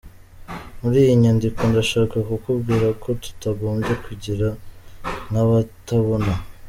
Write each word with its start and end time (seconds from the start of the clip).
Muri 0.81 0.97
iyi 1.03 1.13
nyandiko 1.23 1.59
ndashaka 1.71 2.15
kukubwira 2.29 2.87
ko 3.01 3.09
tutagombye 3.23 3.93
kwigira 4.01 4.47
nkabatabona. 5.29 6.31